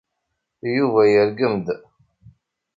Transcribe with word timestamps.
Yuba 0.75 1.01
yergem-d. 1.13 1.67